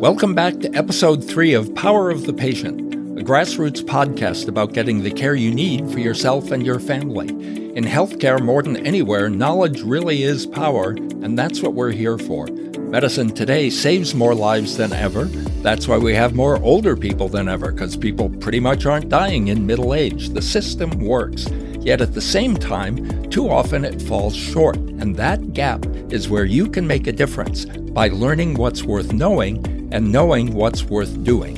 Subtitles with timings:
[0.00, 5.02] Welcome back to episode three of Power of the Patient, a grassroots podcast about getting
[5.02, 7.28] the care you need for yourself and your family.
[7.28, 12.46] In healthcare, more than anywhere, knowledge really is power, and that's what we're here for.
[12.46, 15.24] Medicine today saves more lives than ever.
[15.60, 19.48] That's why we have more older people than ever, because people pretty much aren't dying
[19.48, 20.30] in middle age.
[20.30, 21.46] The system works.
[21.80, 26.44] Yet at the same time, too often it falls short, and that gap is where
[26.44, 31.56] you can make a difference by learning what's worth knowing and knowing what's worth doing.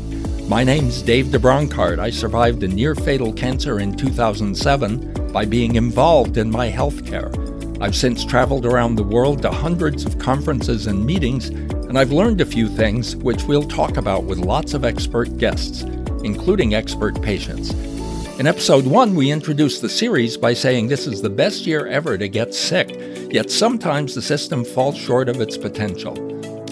[0.49, 1.99] My name's Dave deBronkart.
[1.99, 7.31] I survived a near fatal cancer in 2007 by being involved in my health care.
[7.81, 12.41] I've since traveled around the world to hundreds of conferences and meetings, and I've learned
[12.41, 15.83] a few things which we'll talk about with lots of expert guests,
[16.23, 17.71] including expert patients.
[18.39, 22.17] In episode one, we introduced the series by saying this is the best year ever
[22.17, 22.89] to get sick,
[23.31, 26.17] yet sometimes the system falls short of its potential.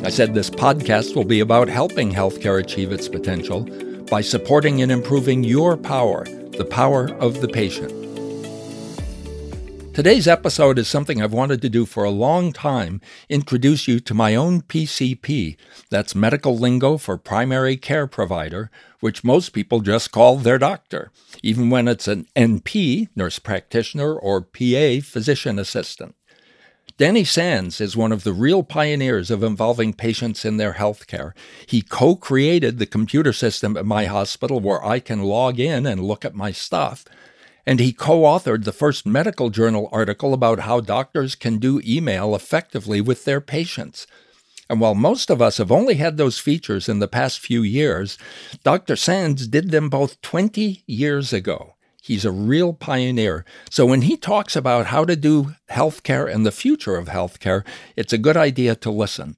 [0.04, 3.68] I said this podcast will be about helping healthcare achieve its potential
[4.10, 7.99] by supporting and improving your power, the power of the patient.
[10.00, 14.14] Today's episode is something I've wanted to do for a long time introduce you to
[14.14, 15.58] my own PCP.
[15.90, 21.12] That's medical lingo for primary care provider, which most people just call their doctor,
[21.42, 26.14] even when it's an NP, nurse practitioner, or PA, physician assistant.
[26.96, 31.34] Danny Sands is one of the real pioneers of involving patients in their health care.
[31.66, 36.02] He co created the computer system at my hospital where I can log in and
[36.02, 37.04] look at my stuff.
[37.66, 42.34] And he co authored the first medical journal article about how doctors can do email
[42.34, 44.06] effectively with their patients.
[44.70, 48.16] And while most of us have only had those features in the past few years,
[48.62, 48.94] Dr.
[48.94, 51.74] Sands did them both 20 years ago.
[52.02, 53.44] He's a real pioneer.
[53.68, 57.64] So when he talks about how to do healthcare and the future of healthcare,
[57.96, 59.36] it's a good idea to listen.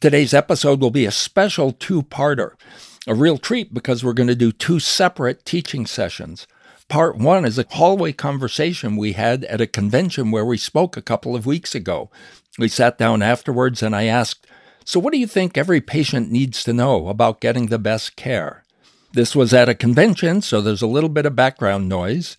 [0.00, 2.52] Today's episode will be a special two parter,
[3.06, 6.46] a real treat because we're going to do two separate teaching sessions.
[6.90, 11.02] Part one is a hallway conversation we had at a convention where we spoke a
[11.02, 12.10] couple of weeks ago.
[12.58, 14.44] We sat down afterwards and I asked,
[14.84, 18.64] So, what do you think every patient needs to know about getting the best care?
[19.12, 22.36] This was at a convention, so there's a little bit of background noise.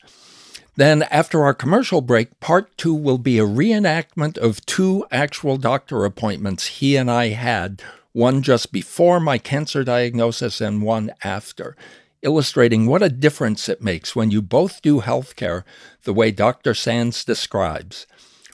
[0.76, 6.04] Then, after our commercial break, part two will be a reenactment of two actual doctor
[6.04, 11.78] appointments he and I had, one just before my cancer diagnosis and one after,
[12.24, 15.64] illustrating what a difference it makes when you both do healthcare
[16.04, 16.74] the way Dr.
[16.74, 18.08] Sands describes.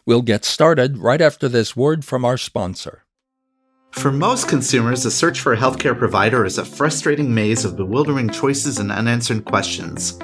[0.05, 3.03] We'll get started right after this word from our sponsor.
[3.91, 8.29] For most consumers, the search for a healthcare provider is a frustrating maze of bewildering
[8.29, 10.19] choices and unanswered questions.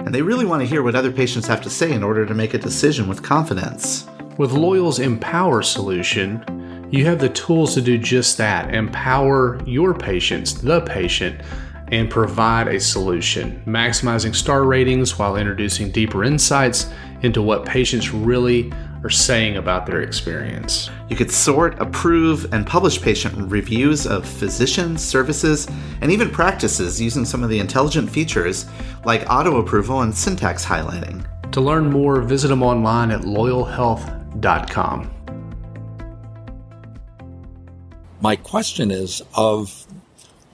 [0.00, 2.34] And they really want to hear what other patients have to say in order to
[2.34, 4.06] make a decision with confidence.
[4.38, 10.54] With Loyal's Empower solution, you have the tools to do just that empower your patients,
[10.54, 11.42] the patient,
[11.90, 16.90] and provide a solution, maximizing star ratings while introducing deeper insights
[17.22, 18.72] into what patients really
[19.04, 20.90] are saying about their experience.
[21.08, 25.68] You could sort, approve, and publish patient reviews of physicians, services,
[26.00, 28.66] and even practices using some of the intelligent features
[29.04, 31.24] like auto approval and syntax highlighting.
[31.52, 35.10] To learn more, visit them online at loyalhealth.com.
[38.20, 39.86] My question is of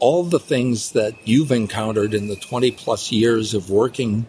[0.05, 4.27] all the things that you've encountered in the 20 plus years of working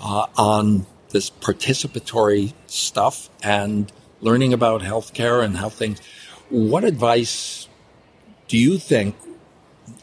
[0.00, 6.00] uh, on this participatory stuff and learning about healthcare and how things.
[6.48, 7.68] What advice
[8.48, 9.14] do you think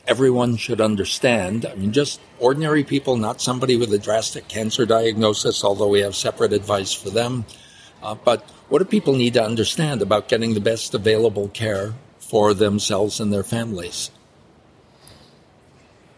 [0.08, 1.66] everyone should understand?
[1.66, 6.16] I mean, just ordinary people, not somebody with a drastic cancer diagnosis, although we have
[6.16, 7.44] separate advice for them.
[8.02, 12.54] Uh, but what do people need to understand about getting the best available care for
[12.54, 14.10] themselves and their families?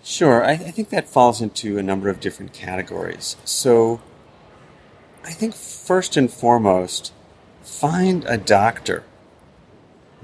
[0.08, 3.38] Sure, I, I think that falls into a number of different categories.
[3.44, 4.02] So,
[5.24, 7.12] I think first and foremost,
[7.64, 9.04] find a doctor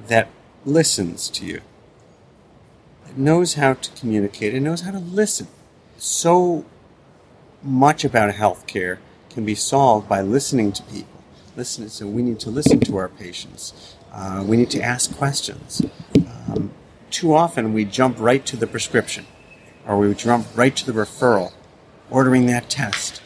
[0.05, 0.29] that
[0.65, 1.61] listens to you,
[3.07, 5.47] that knows how to communicate, and knows how to listen.
[5.97, 6.63] So
[7.63, 9.00] much about healthcare
[9.31, 11.23] can be solved by listening to people.
[11.55, 13.95] Listen, so we need to listen to our patients.
[14.13, 15.81] Uh, we need to ask questions.
[16.15, 16.71] Um,
[17.09, 19.25] too often we jump right to the prescription,
[19.87, 21.51] or we would jump right to the referral,
[22.09, 23.21] ordering that test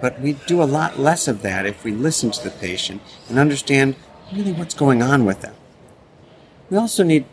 [0.00, 3.38] but we do a lot less of that if we listen to the patient and
[3.38, 3.96] understand
[4.32, 5.54] really what's going on with them.
[6.70, 7.24] We also need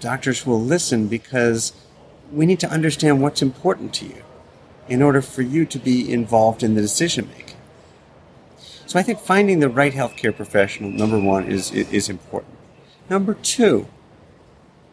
[0.00, 1.72] doctors who will listen because
[2.32, 4.22] we need to understand what's important to you
[4.88, 7.56] in order for you to be involved in the decision making.
[8.86, 12.54] So I think finding the right healthcare professional, number one, is, is important.
[13.10, 13.88] Number two,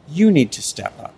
[0.10, 1.14] you need to step up.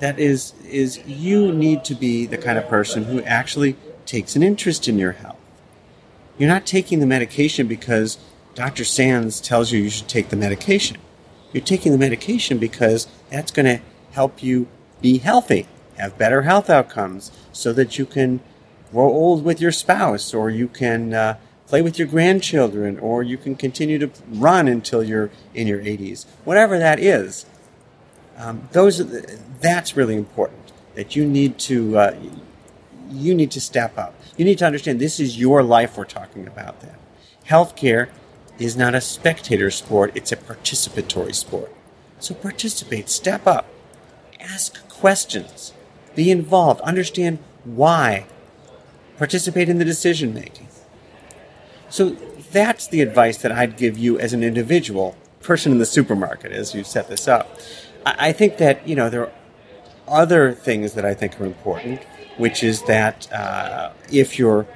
[0.00, 3.76] That is, is you need to be the kind of person who actually
[4.06, 5.38] takes an interest in your health.
[6.36, 8.18] You're not taking the medication because
[8.54, 8.84] Dr.
[8.84, 10.98] Sands tells you you should take the medication.
[11.52, 13.82] You're taking the medication because that's going to
[14.12, 14.66] help you
[15.00, 18.40] be healthy, have better health outcomes, so that you can
[18.90, 21.36] grow old with your spouse, or you can uh,
[21.66, 26.26] play with your grandchildren, or you can continue to run until you're in your 80s.
[26.44, 27.46] Whatever that is,
[28.36, 30.72] um, those the, that's really important.
[30.94, 32.16] That you need to uh,
[33.10, 34.14] you need to step up.
[34.36, 36.80] You need to understand this is your life we're talking about.
[36.80, 36.96] Then,
[37.46, 38.08] healthcare
[38.58, 41.72] is not a spectator sport; it's a participatory sport.
[42.18, 43.66] So participate, step up,
[44.40, 45.72] ask questions,
[46.14, 48.26] be involved, understand why,
[49.18, 50.68] participate in the decision making.
[51.90, 52.10] So
[52.50, 56.74] that's the advice that I'd give you as an individual person in the supermarket as
[56.74, 57.58] you set this up.
[58.06, 59.32] I think that you know there are
[60.06, 62.02] other things that I think are important,
[62.36, 64.66] which is that uh, if you're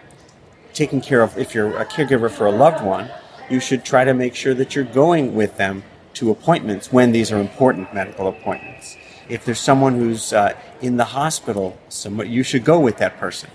[0.72, 3.10] taking care of, if you're a caregiver for a loved one,
[3.50, 5.82] you should try to make sure that you're going with them
[6.14, 8.96] to appointments when these are important medical appointments.
[9.28, 13.50] If there's someone who's uh, in the hospital, somebody, you should go with that person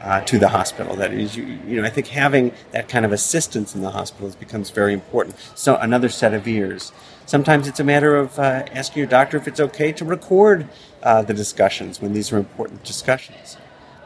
[0.00, 0.96] uh, to the hospital.
[0.96, 4.34] That is, you, you know, I think having that kind of assistance in the hospitals
[4.34, 5.36] becomes very important.
[5.54, 6.92] So another set of ears.
[7.32, 10.68] Sometimes it's a matter of uh, asking your doctor if it's okay to record
[11.02, 13.56] uh, the discussions when these are important discussions.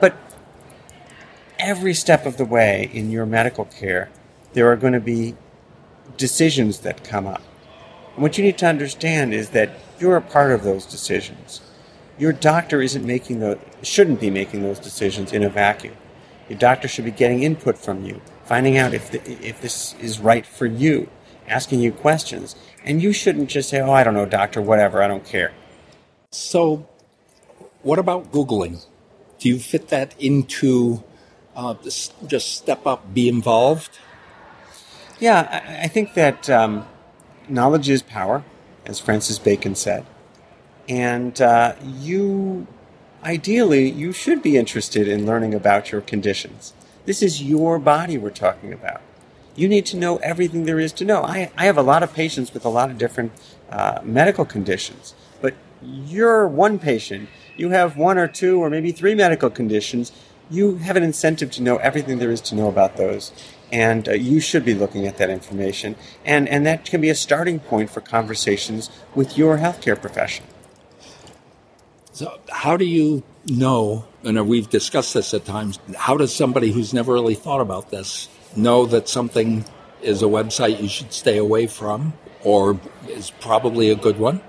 [0.00, 0.16] But
[1.58, 4.10] every step of the way in your medical care,
[4.52, 5.34] there are going to be
[6.16, 7.42] decisions that come up.
[8.14, 11.62] And what you need to understand is that you're a part of those decisions.
[12.18, 15.96] Your doctor isn't making the shouldn't be making those decisions in a vacuum.
[16.48, 20.20] Your doctor should be getting input from you, finding out if the, if this is
[20.20, 21.08] right for you,
[21.48, 22.54] asking you questions,
[22.86, 25.52] and you shouldn't just say, "Oh, I don't know, doctor, whatever, I don't care."
[26.30, 26.86] So,
[27.82, 28.84] what about googling?
[29.38, 31.02] Do you fit that into
[31.54, 31.74] uh,
[32.26, 33.98] just step up, be involved?
[35.18, 36.86] Yeah, I, I think that um,
[37.48, 38.44] knowledge is power,
[38.84, 40.06] as Francis Bacon said.
[40.88, 42.66] And uh, you,
[43.24, 46.74] ideally, you should be interested in learning about your conditions.
[47.06, 49.00] This is your body we're talking about.
[49.56, 51.22] You need to know everything there is to know.
[51.22, 53.32] I, I have a lot of patients with a lot of different
[53.70, 57.28] uh, medical conditions, but you're one patient.
[57.56, 60.12] You have one or two or maybe three medical conditions.
[60.50, 63.32] You have an incentive to know everything there is to know about those
[63.72, 67.16] and uh, you should be looking at that information and, and that can be a
[67.16, 70.48] starting point for conversations with your healthcare professional
[72.16, 74.06] so, how do you know?
[74.24, 75.78] And we've discussed this at times.
[75.94, 79.64] How does somebody who's never really thought about this know that something
[80.02, 84.40] is a website you should stay away from, or is probably a good one?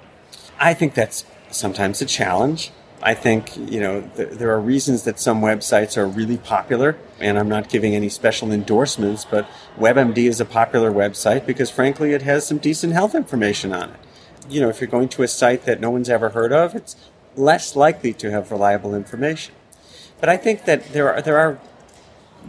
[0.59, 2.71] I think that's sometimes a challenge.
[3.01, 7.37] I think, you know, th- there are reasons that some websites are really popular, and
[7.37, 12.23] I'm not giving any special endorsements, but WebMD is a popular website because, frankly, it
[12.23, 13.99] has some decent health information on it.
[14.49, 16.95] You know, if you're going to a site that no one's ever heard of, it's
[17.35, 19.53] less likely to have reliable information.
[20.19, 21.59] But I think that there are, there are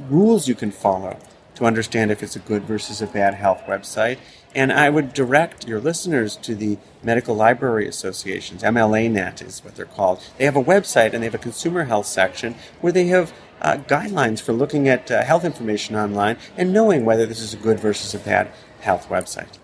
[0.08, 1.18] rules you can follow
[1.58, 4.18] to understand if it's a good versus a bad health website.
[4.54, 8.62] And I would direct your listeners to the Medical Library Associations.
[8.62, 10.22] MLAnet is what they're called.
[10.38, 13.76] They have a website and they have a consumer health section where they have uh,
[13.76, 17.78] guidelines for looking at uh, health information online and knowing whether this is a good
[17.80, 18.50] versus a bad
[18.80, 19.58] health website.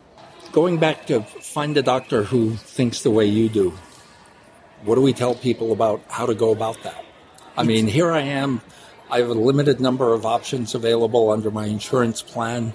[0.52, 3.72] Going back to find a doctor who thinks the way you do,
[4.84, 7.04] what do we tell people about how to go about that?
[7.56, 8.60] I mean, here I am.
[9.10, 12.74] I have a limited number of options available under my insurance plan,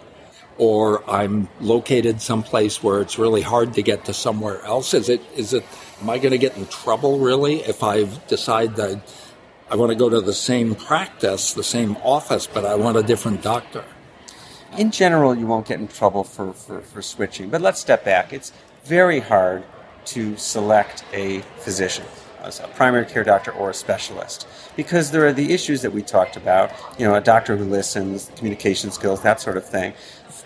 [0.58, 4.94] or I'm located someplace where it's really hard to get to somewhere else.
[4.94, 5.22] Is it?
[5.36, 5.66] Is it?
[6.02, 9.02] Am I going to get in trouble really if I decide that
[9.70, 13.04] I want to go to the same practice, the same office, but I want a
[13.04, 13.84] different doctor?
[14.78, 17.50] In general, you won't get in trouble for, for, for switching.
[17.50, 18.32] But let's step back.
[18.34, 18.52] It's
[18.84, 19.64] very hard
[20.06, 22.06] to select a physician,
[22.44, 26.38] a primary care doctor or a specialist, because there are the issues that we talked
[26.38, 26.72] about.
[26.98, 29.94] You know, a doctor who listens, communication skills, that sort of thing.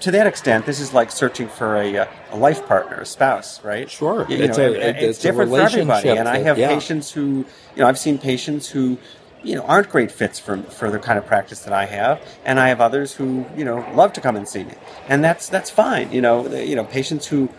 [0.02, 3.64] To that extent, this is like searching for a, uh, a life partner, a spouse,
[3.64, 3.90] right?
[3.90, 6.10] Sure, you it's, know, a, it's, it's different for everybody.
[6.10, 6.68] And I have yeah.
[6.68, 7.46] patients who,
[7.76, 8.98] you know, I've seen patients who
[9.44, 12.60] you know aren't great fits for for the kind of practice that I have, and
[12.60, 14.74] I have others who you know love to come and see me,
[15.08, 16.12] and that's that's fine.
[16.12, 17.50] You know, you know patients who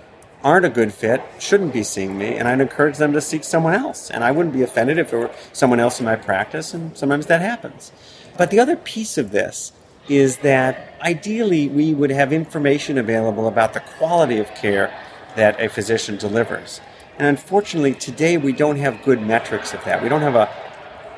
[0.45, 3.75] aren't a good fit shouldn't be seeing me, and I'd encourage them to seek someone
[3.75, 4.11] else.
[4.11, 7.27] And I wouldn't be offended if it were someone else in my practice, and sometimes
[7.27, 7.91] that happens.
[8.37, 9.73] But the other piece of this
[10.09, 14.93] is that ideally we would have information available about the quality of care
[15.35, 16.81] that a physician delivers.
[17.19, 20.03] And unfortunately, today we don't have good metrics of that.
[20.03, 20.51] We don't have a,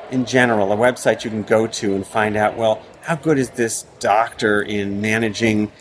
[0.09, 3.49] in general, a website you can go to and find out, well, how good is
[3.51, 5.71] this doctor in managing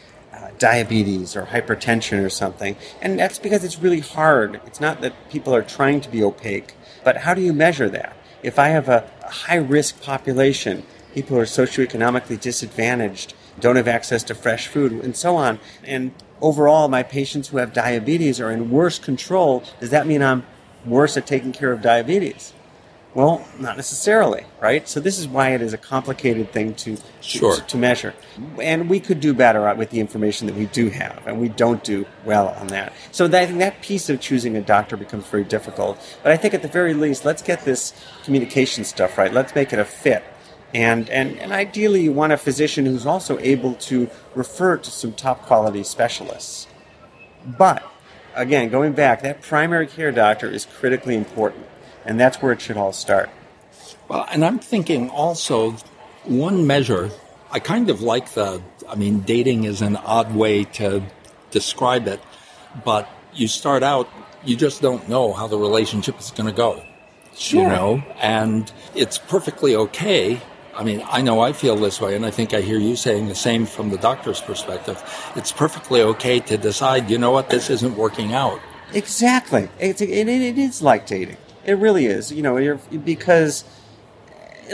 [0.58, 2.76] diabetes or hypertension or something?
[3.00, 4.60] And that's because it's really hard.
[4.66, 8.16] It's not that people are trying to be opaque, but how do you measure that?
[8.42, 10.84] If I have a, high risk population,
[11.14, 16.12] people who are socioeconomically disadvantaged, don't have access to fresh food, and so on, and
[16.40, 20.44] overall my patients who have diabetes are in worse control, does that mean I'm
[20.84, 22.52] worse at taking care of diabetes?
[23.16, 24.87] Well, not necessarily, right?
[24.87, 27.56] So this is why it is a complicated thing to sure.
[27.56, 28.12] to, to, measure,
[28.61, 31.82] and we could do better with the information that we do have, and we don't
[31.82, 32.92] do well on that.
[33.12, 35.99] So that, I think that piece of choosing a doctor becomes very difficult.
[36.23, 39.32] But I think at the very least, let's get this communication stuff right.
[39.32, 40.23] Let's make it a fit,
[40.75, 45.14] and and and ideally, you want a physician who's also able to refer to some
[45.14, 46.66] top quality specialists.
[47.46, 47.82] But
[48.35, 51.64] again, going back, that primary care doctor is critically important
[52.06, 53.28] and that's where it should all start.
[54.08, 55.72] Well, and I'm thinking also
[56.25, 57.10] one measure,
[57.50, 61.02] I kind of like the, I mean, dating is an odd way to
[61.50, 62.20] describe it,
[62.84, 64.08] but you start out,
[64.44, 66.82] you just don't know how the relationship is going to go.
[67.34, 67.62] Sure.
[67.62, 70.40] You know, and it's perfectly okay.
[70.75, 73.28] I mean, I know I feel this way, and I think I hear you saying
[73.28, 75.02] the same from the doctor's perspective.
[75.34, 78.60] It's perfectly okay to decide, you know what, this isn't working out.
[78.92, 79.68] Exactly.
[79.78, 81.38] It's, it, it is like dating.
[81.66, 82.32] It really is.
[82.32, 83.64] You know, because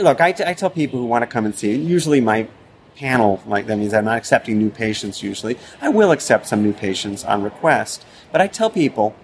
[0.01, 1.75] look, I, t- I tell people who want to come and see.
[1.75, 2.47] Usually, my
[2.95, 5.23] panel like that means I'm not accepting new patients.
[5.23, 9.15] Usually, I will accept some new patients on request, but I tell people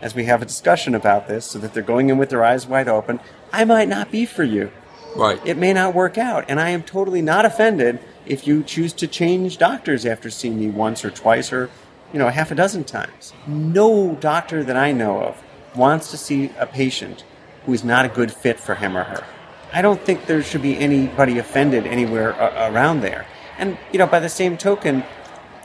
[0.00, 2.66] as we have a discussion about this, so that they're going in with their eyes
[2.66, 3.20] wide open.
[3.52, 4.70] I might not be for you.
[5.16, 5.40] Right.
[5.46, 9.06] It may not work out, and I am totally not offended if you choose to
[9.06, 11.70] change doctors after seeing me once or twice or
[12.12, 13.32] you know half a dozen times.
[13.46, 15.42] No doctor that I know of
[15.76, 17.24] wants to see a patient
[17.66, 19.24] who is not a good fit for him or her.
[19.72, 23.26] I don't think there should be anybody offended anywhere uh, around there.
[23.58, 25.04] And you know, by the same token,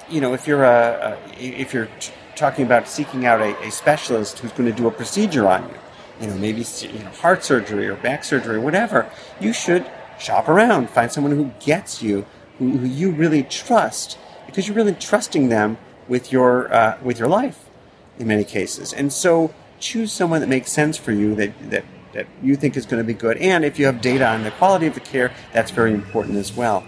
[0.09, 3.71] you know, if you're a, a if you're t- talking about seeking out a, a,
[3.71, 5.75] specialist who's going to do a procedure on you,
[6.21, 9.85] you know, maybe you know, heart surgery or back surgery or whatever, you should
[10.19, 12.25] shop around, find someone who gets you,
[12.57, 17.29] who, who you really trust, because you're really trusting them with your uh, with your
[17.29, 17.69] life
[18.17, 18.91] in many cases.
[18.91, 22.85] And so choose someone that makes sense for you that, that, that you think is
[22.85, 23.37] going to be good.
[23.37, 26.55] And if you have data on the quality of the care, that's very important as
[26.55, 26.85] well.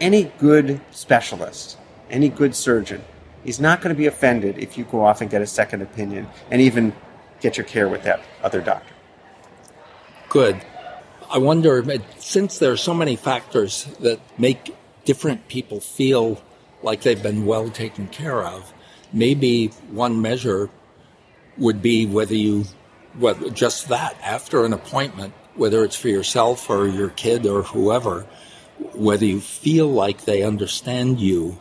[0.00, 1.78] Any good specialist,
[2.10, 3.02] any good surgeon,
[3.44, 6.28] is not going to be offended if you go off and get a second opinion
[6.50, 6.92] and even
[7.40, 8.92] get your care with that other doctor.
[10.28, 10.60] Good.
[11.30, 11.84] I wonder,
[12.18, 14.74] since there are so many factors that make
[15.04, 16.42] different people feel
[16.82, 18.72] like they've been well taken care of,
[19.12, 20.70] maybe one measure
[21.60, 22.64] would be whether you,
[23.14, 28.26] what, just that after an appointment, whether it's for yourself or your kid or whoever,
[28.94, 31.58] whether you feel like they understand you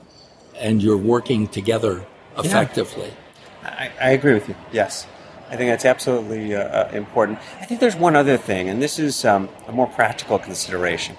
[0.56, 2.06] and you're working together
[2.38, 3.12] effectively.
[3.62, 3.70] Yeah.
[3.70, 4.56] I, I, agree with you.
[4.72, 5.06] Yes.
[5.50, 7.40] I think that's absolutely uh, uh, important.
[7.60, 11.18] I think there's one other thing, and this is um, a more practical consideration.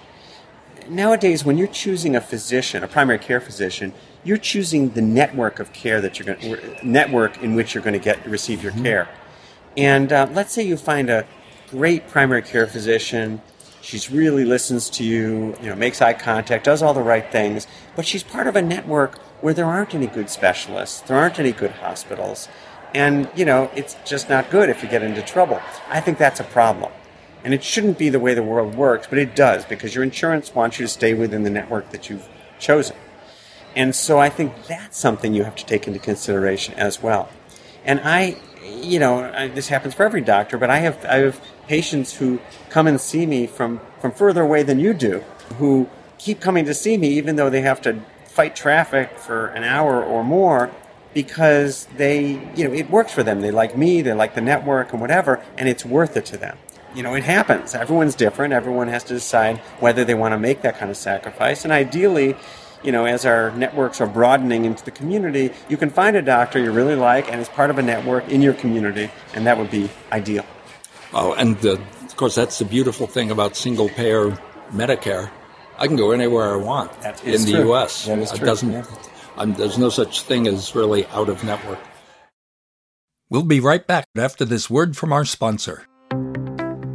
[0.89, 3.93] Nowadays, when you're choosing a physician, a primary care physician,
[4.25, 7.99] you're choosing the network of care that you're going network in which you're going to
[7.99, 8.85] get receive your mm-hmm.
[8.85, 9.09] care.
[9.77, 11.27] And uh, let's say you find a
[11.71, 13.41] great primary care physician.
[13.83, 17.67] She's really listens to you, you know, makes eye contact, does all the right things,
[17.97, 21.53] but she's part of a network where there aren't any good specialists, there aren't any
[21.53, 22.49] good hospitals,
[22.95, 25.61] and you know, it's just not good if you get into trouble.
[25.89, 26.93] I think that's a problem.
[27.43, 30.55] And it shouldn't be the way the world works, but it does because your insurance
[30.55, 32.97] wants you to stay within the network that you've chosen.
[33.77, 37.29] And so I think that's something you have to take into consideration as well.
[37.85, 41.41] And I, you know, I, this happens for every doctor, but I have I have
[41.67, 45.25] patients who come and see me from from further away than you do,
[45.59, 49.65] who keep coming to see me even though they have to fight traffic for an
[49.65, 50.71] hour or more
[51.13, 53.41] because they, you know, it works for them.
[53.41, 56.57] They like me, they like the network and whatever, and it's worth it to them.
[56.95, 57.75] You know, it happens.
[57.75, 58.53] Everyone's different.
[58.53, 61.65] Everyone has to decide whether they want to make that kind of sacrifice.
[61.65, 62.37] And ideally,
[62.83, 66.59] you know, as our networks are broadening into the community, you can find a doctor
[66.59, 69.71] you really like and is part of a network in your community, and that would
[69.71, 70.45] be ideal.
[71.13, 74.39] Oh, and uh, of course, that's the beautiful thing about single payer
[74.71, 75.31] Medicare.
[75.79, 76.93] I can go anywhere I want
[77.25, 77.69] in the true.
[77.69, 78.07] U.S.
[78.07, 78.43] That is true.
[78.43, 78.73] It doesn't.
[78.73, 78.85] Yeah.
[79.47, 81.79] there's no such thing as really out of network.
[83.31, 85.87] We'll be right back after this word from our sponsor.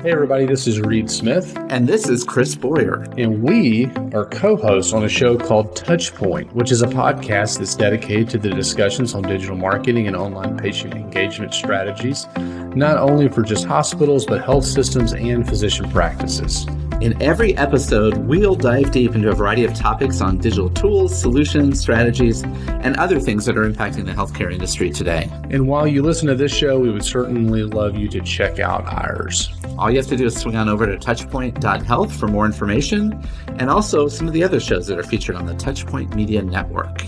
[0.05, 1.57] Hey, everybody, this is Reed Smith.
[1.69, 3.07] And this is Chris Boyer.
[3.17, 7.73] And we are co hosts on a show called Touchpoint, which is a podcast that's
[7.73, 13.41] dedicated to the discussions on digital marketing and online patient engagement strategies, not only for
[13.41, 16.67] just hospitals, but health systems and physician practices.
[17.01, 21.81] In every episode, we'll dive deep into a variety of topics on digital tools, solutions,
[21.81, 25.29] strategies, and other things that are impacting the healthcare industry today.
[25.49, 28.85] And while you listen to this show, we would certainly love you to check out
[28.85, 29.49] ours.
[29.77, 33.21] All you have to do is swing on over to touchpoint.health for more information
[33.59, 37.03] and also some of the other shows that are featured on the Touchpoint Media Network.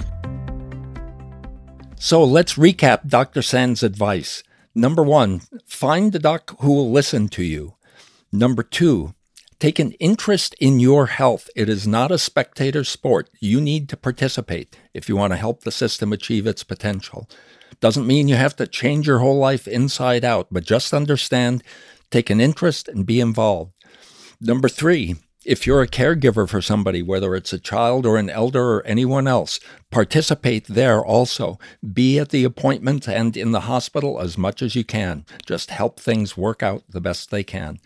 [1.95, 3.41] So let's recap Dr.
[3.41, 4.43] Sand's advice.
[4.75, 7.75] Number one, find a doc who will listen to you.
[8.33, 9.13] Number two,
[9.59, 11.49] Take an interest in your health.
[11.55, 13.27] It is not a spectator sport.
[13.39, 17.27] You need to participate if you want to help the system achieve its potential.
[17.79, 21.63] Doesn't mean you have to change your whole life inside out, but just understand,
[22.11, 23.73] take an interest, and be involved.
[24.39, 28.75] Number three, if you're a caregiver for somebody, whether it's a child or an elder
[28.75, 29.59] or anyone else,
[29.89, 31.57] participate there also.
[31.93, 35.25] Be at the appointment and in the hospital as much as you can.
[35.47, 37.79] Just help things work out the best they can.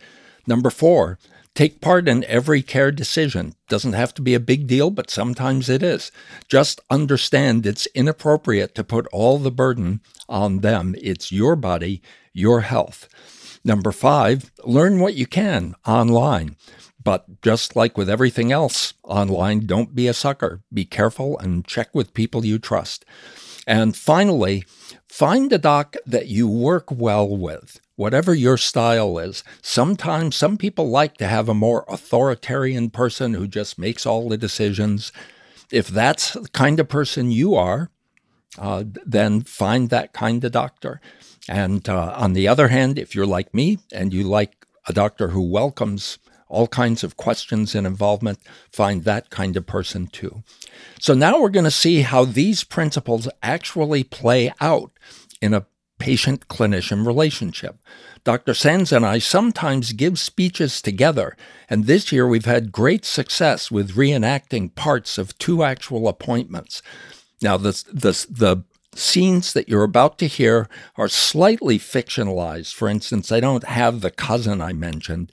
[0.46, 1.18] Number four,
[1.54, 3.54] Take part in every care decision.
[3.68, 6.10] Doesn't have to be a big deal, but sometimes it is.
[6.48, 10.94] Just understand it's inappropriate to put all the burden on them.
[11.02, 12.00] It's your body,
[12.32, 13.06] your health.
[13.64, 16.56] Number five, learn what you can online.
[17.04, 20.62] But just like with everything else online, don't be a sucker.
[20.72, 23.04] Be careful and check with people you trust.
[23.66, 24.64] And finally,
[25.08, 29.44] find a doc that you work well with whatever your style is.
[29.62, 34.36] Sometimes some people like to have a more authoritarian person who just makes all the
[34.36, 35.12] decisions.
[35.70, 37.90] If that's the kind of person you are,
[38.58, 41.00] uh, then find that kind of doctor.
[41.48, 45.28] And uh, on the other hand, if you're like me and you like a doctor
[45.28, 46.18] who welcomes
[46.48, 48.40] all kinds of questions and involvement,
[48.72, 50.42] find that kind of person too.
[50.98, 54.90] So now we're going to see how these principles actually play out
[55.40, 55.66] in a
[56.02, 57.76] patient clinician relationship.
[58.24, 58.54] Dr.
[58.54, 61.36] Sands and I sometimes give speeches together,
[61.70, 66.82] and this year we've had great success with reenacting parts of two actual appointments.
[67.40, 68.64] Now, the, the, the
[68.96, 72.74] scenes that you're about to hear are slightly fictionalized.
[72.74, 75.30] For instance, I don't have the cousin I mentioned,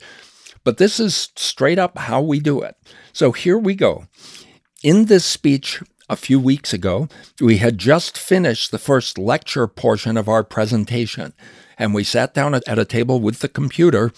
[0.62, 2.76] but this is straight up how we do it.
[3.12, 4.06] So here we go.
[4.84, 7.08] In this speech, a few weeks ago,
[7.40, 11.32] we had just finished the first lecture portion of our presentation,
[11.78, 14.12] and we sat down at a table with the computer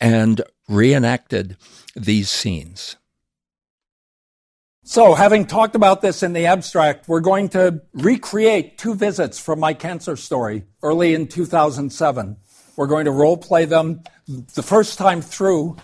[0.00, 1.56] and reenacted
[1.94, 2.96] these scenes.
[4.82, 9.60] So, having talked about this in the abstract, we're going to recreate two visits from
[9.60, 12.36] my cancer story early in 2007.
[12.76, 15.76] We're going to role play them the first time through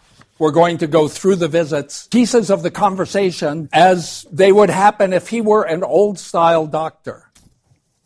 [0.42, 5.12] we're going to go through the visits, pieces of the conversation as they would happen
[5.12, 7.30] if he were an old style doctor.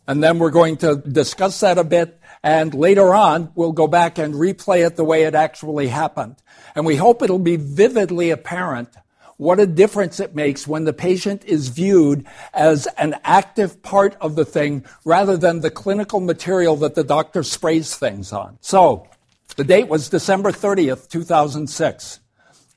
[0.07, 2.19] And then we're going to discuss that a bit.
[2.43, 6.35] And later on, we'll go back and replay it the way it actually happened.
[6.75, 8.89] And we hope it'll be vividly apparent
[9.37, 14.35] what a difference it makes when the patient is viewed as an active part of
[14.35, 18.59] the thing rather than the clinical material that the doctor sprays things on.
[18.61, 19.07] So,
[19.55, 22.19] the date was December 30th, 2006.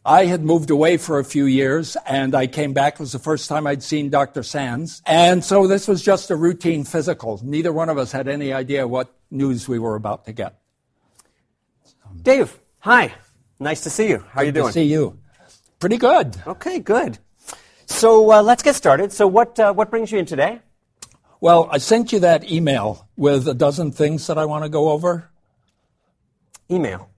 [0.04, 2.94] I had moved away for a few years and I came back.
[2.94, 4.42] It was the first time I'd seen Dr.
[4.42, 5.02] Sands.
[5.04, 7.38] And so this was just a routine physical.
[7.44, 10.58] Neither one of us had any idea what news we were about to get.
[12.22, 13.12] Dave, hi.
[13.58, 14.24] Nice to see you.
[14.30, 14.68] How are you doing?
[14.68, 15.18] To see you.
[15.78, 16.36] Pretty good.
[16.46, 17.18] Okay, good.
[17.84, 19.12] So uh, let's get started.
[19.12, 20.60] So what uh, what brings you in today?
[21.40, 24.90] Well, I sent you that email with a dozen things that I want to go
[24.90, 25.30] over.
[26.70, 27.09] Email.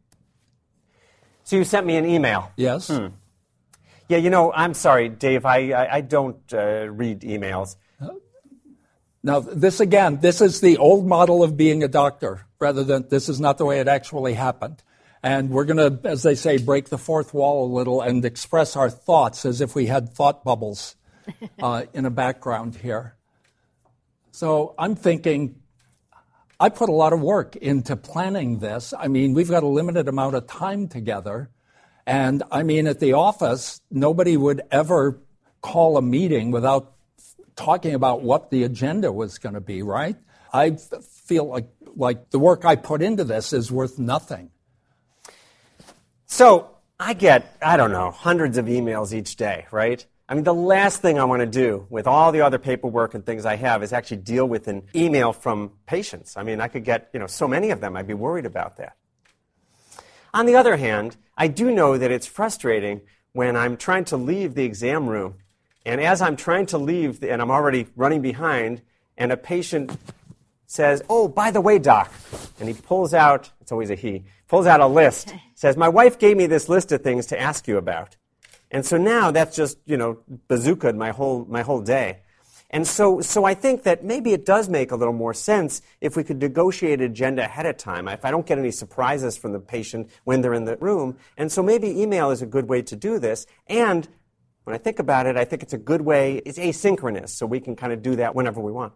[1.44, 2.50] So you sent me an email.
[2.57, 2.88] Yes.
[2.88, 3.09] Hmm.
[4.09, 5.44] Yeah, you know, I'm sorry, Dave.
[5.44, 7.76] I I, I don't uh, read emails.
[9.24, 13.28] Now, this again, this is the old model of being a doctor, rather than this
[13.28, 14.83] is not the way it actually happened.
[15.22, 18.74] And we're going to, as they say, break the fourth wall a little and express
[18.74, 20.96] our thoughts as if we had thought bubbles
[21.62, 23.14] uh, in a background here.
[24.33, 25.62] So I'm thinking
[26.62, 28.94] I put a lot of work into planning this.
[28.96, 31.51] I mean, we've got a limited amount of time together.
[32.07, 35.18] And I mean, at the office, nobody would ever
[35.61, 36.92] call a meeting without
[37.57, 40.14] talking about what the agenda was going to be, right?
[40.53, 40.77] I
[41.25, 44.53] feel like, like the work I put into this is worth nothing.
[46.27, 50.07] So I get, I don't know, hundreds of emails each day, right?
[50.33, 53.23] I mean, the last thing I want to do with all the other paperwork and
[53.23, 56.38] things I have is actually deal with an email from patients.
[56.38, 58.79] I mean, I could get, you know, so many of them, I'd be worried about
[58.79, 58.97] that.
[60.33, 64.55] On the other hand, I do know that it's frustrating when I'm trying to leave
[64.55, 65.35] the exam room.
[65.85, 68.81] And as I'm trying to leave, and I'm already running behind,
[69.18, 69.95] and a patient
[70.64, 72.11] says, Oh, by the way, doc,
[72.59, 76.18] and he pulls out, it's always a he, pulls out a list, says, My wife
[76.18, 78.16] gave me this list of things to ask you about.
[78.72, 82.20] And so now that's just, you know, bazookaed my whole, my whole day.
[82.70, 86.16] And so, so I think that maybe it does make a little more sense if
[86.16, 88.08] we could negotiate agenda ahead of time.
[88.08, 91.18] If I don't get any surprises from the patient when they're in the room.
[91.37, 93.46] And so maybe email is a good way to do this.
[93.66, 94.08] And
[94.64, 97.61] when I think about it, I think it's a good way, it's asynchronous, so we
[97.61, 98.94] can kind of do that whenever we want.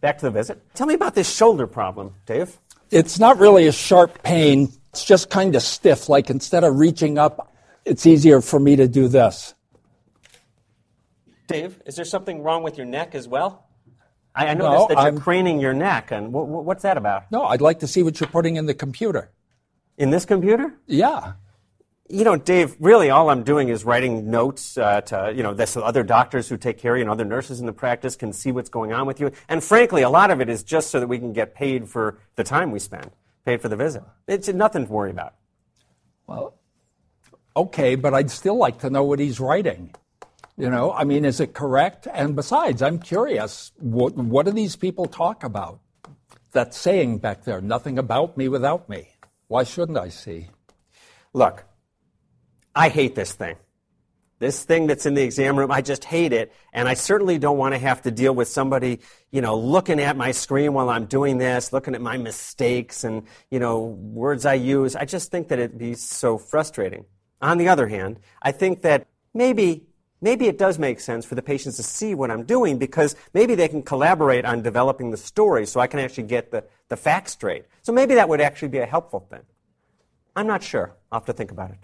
[0.00, 0.60] Back to the visit.
[0.74, 2.58] Tell me about this shoulder problem, Dave.
[2.90, 4.72] It's not really a sharp pain.
[4.92, 6.08] It's just kind of stiff.
[6.08, 7.52] Like instead of reaching up,
[7.84, 9.54] it's easier for me to do this.
[11.46, 13.66] Dave, is there something wrong with your neck as well?
[14.34, 17.30] I, I noticed no, that you're I'm, craning your neck, and what's that about?
[17.30, 19.30] No, I'd like to see what you're putting in the computer.
[19.98, 20.74] In this computer?
[20.86, 21.34] Yeah.
[22.08, 25.76] You know, Dave, really all I'm doing is writing notes uh, to, you know, this
[25.76, 28.52] other doctors who take care of you and other nurses in the practice can see
[28.52, 29.30] what's going on with you.
[29.48, 32.18] And frankly, a lot of it is just so that we can get paid for
[32.36, 33.10] the time we spend,
[33.44, 34.02] paid for the visit.
[34.26, 35.34] It's nothing to worry about.
[36.26, 36.54] Well,
[37.56, 39.94] okay, but I'd still like to know what he's writing.
[40.56, 42.06] You know, I mean, is it correct?
[42.12, 45.80] And besides, I'm curious, what, what do these people talk about?
[46.52, 49.08] That saying back there, nothing about me without me.
[49.48, 50.48] Why shouldn't I see?
[51.32, 51.64] Look,
[52.74, 53.56] I hate this thing.
[54.42, 56.52] This thing that's in the exam room, I just hate it.
[56.72, 58.98] And I certainly don't want to have to deal with somebody,
[59.30, 63.22] you know, looking at my screen while I'm doing this, looking at my mistakes and,
[63.52, 64.96] you know, words I use.
[64.96, 67.04] I just think that it'd be so frustrating.
[67.40, 69.86] On the other hand, I think that maybe
[70.20, 73.54] maybe it does make sense for the patients to see what I'm doing because maybe
[73.54, 77.30] they can collaborate on developing the story so I can actually get the, the facts
[77.30, 77.66] straight.
[77.82, 79.42] So maybe that would actually be a helpful thing.
[80.34, 80.96] I'm not sure.
[81.12, 81.78] I'll have to think about it.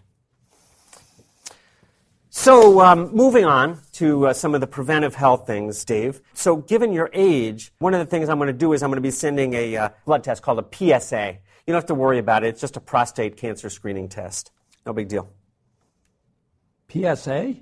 [2.49, 6.23] So, um, moving on to uh, some of the preventive health things, Dave.
[6.33, 8.97] So, given your age, one of the things I'm going to do is I'm going
[8.97, 11.37] to be sending a uh, blood test called a PSA.
[11.67, 12.49] You don't have to worry about it.
[12.49, 14.51] It's just a prostate cancer screening test.
[14.87, 15.29] No big deal.
[16.91, 17.57] PSA?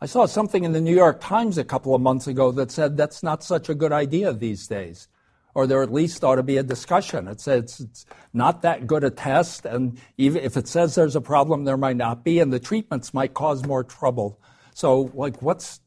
[0.00, 2.96] I saw something in the New York Times a couple of months ago that said
[2.96, 5.08] that's not such a good idea these days.
[5.54, 7.26] Or there at least ought to be a discussion.
[7.26, 11.20] It says it's not that good a test, and even if it says there's a
[11.20, 14.40] problem, there might not be, and the treatments might cause more trouble.
[14.74, 15.80] So, like, what's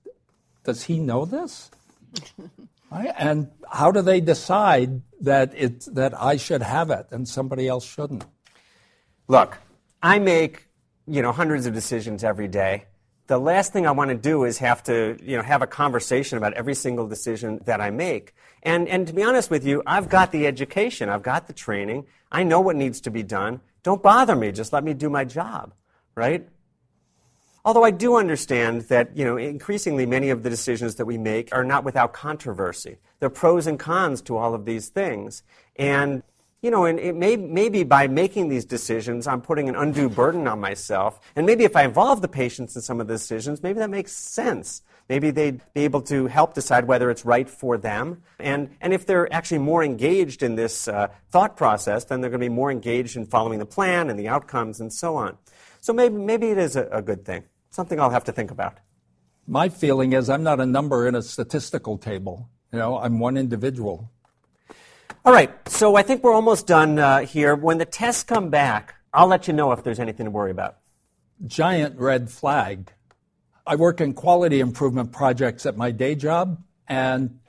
[0.63, 1.71] does he know this?
[2.91, 3.13] right?
[3.17, 7.85] And how do they decide that it that I should have it and somebody else
[7.85, 8.25] shouldn't?
[9.27, 9.57] Look,
[10.01, 10.67] I make
[11.07, 12.85] you know hundreds of decisions every day
[13.27, 16.37] the last thing I want to do is have to, you know, have a conversation
[16.37, 18.35] about every single decision that I make.
[18.63, 22.05] And, and to be honest with you, I've got the education, I've got the training,
[22.31, 23.61] I know what needs to be done.
[23.81, 25.73] Don't bother me, just let me do my job,
[26.15, 26.47] right?
[27.65, 31.55] Although I do understand that, you know, increasingly many of the decisions that we make
[31.55, 32.97] are not without controversy.
[33.19, 35.43] There are pros and cons to all of these things.
[35.77, 36.23] And
[36.63, 40.47] you know, and it may, maybe by making these decisions, I'm putting an undue burden
[40.47, 41.19] on myself.
[41.35, 44.13] And maybe if I involve the patients in some of the decisions, maybe that makes
[44.13, 44.81] sense.
[45.09, 48.23] Maybe they'd be able to help decide whether it's right for them.
[48.39, 52.39] And, and if they're actually more engaged in this uh, thought process, then they're going
[52.39, 55.37] to be more engaged in following the plan and the outcomes and so on.
[55.81, 57.43] So maybe, maybe it is a, a good thing.
[57.71, 58.77] Something I'll have to think about.
[59.45, 62.47] My feeling is I'm not a number in a statistical table.
[62.71, 64.09] You know, I'm one individual.
[65.25, 67.55] All right, so I think we're almost done uh, here.
[67.55, 70.77] When the tests come back, I'll let you know if there's anything to worry about.
[71.45, 72.91] Giant red flag.
[73.65, 77.39] I work in quality improvement projects at my day job, and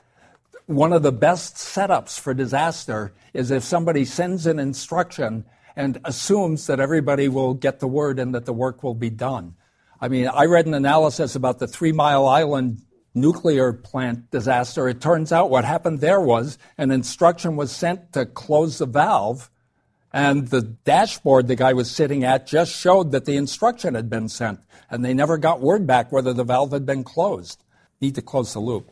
[0.66, 5.44] one of the best setups for disaster is if somebody sends an instruction
[5.76, 9.54] and assumes that everybody will get the word and that the work will be done.
[10.00, 12.78] I mean, I read an analysis about the Three Mile Island
[13.14, 18.26] nuclear plant disaster, it turns out what happened there was an instruction was sent to
[18.26, 19.50] close the valve,
[20.12, 24.28] and the dashboard the guy was sitting at just showed that the instruction had been
[24.28, 27.62] sent, and they never got word back whether the valve had been closed.
[28.00, 28.90] Need to close the loop.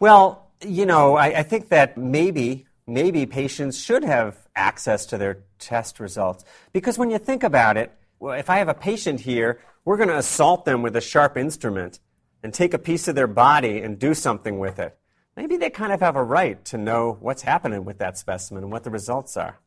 [0.00, 5.38] Well, you know, I, I think that maybe maybe patients should have access to their
[5.58, 9.60] test results because when you think about it, well, if I have a patient here,
[9.84, 12.00] we're going to assault them with a sharp instrument
[12.42, 14.96] and take a piece of their body and do something with it,
[15.36, 18.72] maybe they kind of have a right to know what's happening with that specimen and
[18.72, 19.58] what the results are.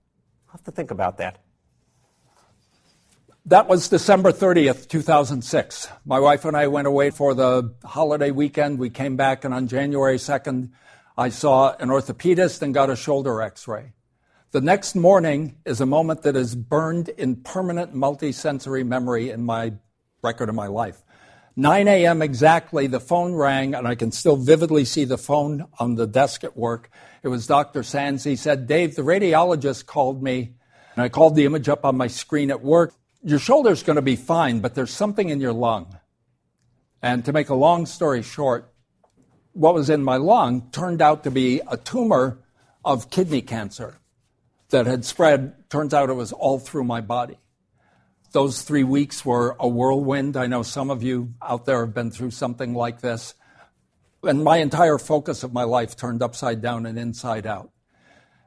[0.47, 1.41] I'll have to think about that.
[3.47, 5.87] That was December 30th, 2006.
[6.03, 8.79] My wife and I went away for the holiday weekend.
[8.79, 10.71] We came back, and on January 2nd,
[11.15, 13.93] I saw an orthopedist and got a shoulder x ray.
[14.49, 19.73] The next morning is a moment that is burned in permanent multisensory memory in my
[20.23, 21.03] record of my life.
[21.55, 22.21] 9 a.m.
[22.21, 26.43] exactly, the phone rang, and I can still vividly see the phone on the desk
[26.43, 26.89] at work.
[27.23, 27.81] It was Dr.
[27.81, 28.25] Sands.
[28.25, 30.55] He said, Dave, the radiologist called me,
[30.95, 32.93] and I called the image up on my screen at work.
[33.23, 35.97] Your shoulder's going to be fine, but there's something in your lung.
[37.01, 38.73] And to make a long story short,
[39.53, 42.39] what was in my lung turned out to be a tumor
[42.83, 43.99] of kidney cancer
[44.69, 45.69] that had spread.
[45.69, 47.37] Turns out it was all through my body.
[48.35, 50.35] Those three weeks were a whirlwind.
[50.35, 53.33] I know some of you out there have been through something like this.
[54.23, 57.71] And my entire focus of my life turned upside down and inside out.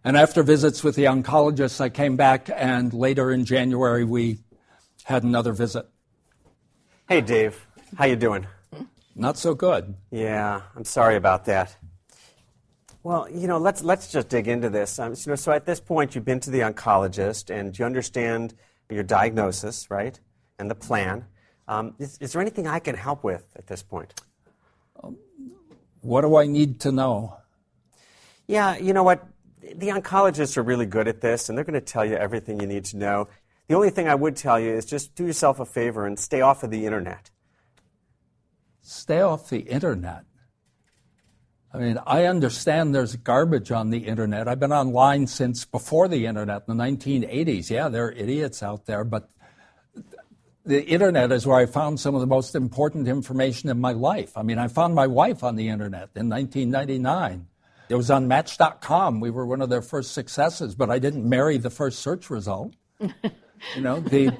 [0.05, 4.41] And after visits with the oncologist, I came back, and later in January, we
[5.05, 5.87] had another visit.
[7.09, 7.67] Hey, Dave.
[7.97, 8.47] How you doing?
[9.17, 9.95] Not so good.
[10.11, 11.75] Yeah, I'm sorry about that.
[13.03, 14.99] Well, you know, let's let's just dig into this.
[14.99, 18.53] Um, you know, so at this point, you've been to the oncologist and you understand
[18.91, 20.19] your diagnosis, right,
[20.59, 21.27] and the plan.
[21.67, 24.21] Um, is, is, there anything I can help with at this point?
[25.03, 25.19] Um,
[26.01, 27.37] what do I need to know?
[28.47, 29.27] Yeah, you know what?
[29.61, 32.67] The oncologists are really good at this, and they're going to tell you everything you
[32.67, 33.29] need to know.
[33.67, 36.41] The only thing I would tell you is just do yourself a favor and stay
[36.41, 37.31] off of the internet.
[38.81, 40.25] Stay off the internet.
[41.73, 44.49] I mean, I understand there's garbage on the internet.
[44.49, 47.69] I've been online since before the internet, in the 1980s.
[47.69, 49.29] Yeah, there are idiots out there, but
[50.65, 54.37] the internet is where I found some of the most important information in my life.
[54.37, 57.47] I mean, I found my wife on the internet in 1999.
[57.91, 59.21] It was on Match.com.
[59.21, 62.75] We were one of their first successes, but I didn't marry the first search result.
[63.75, 64.33] you know, the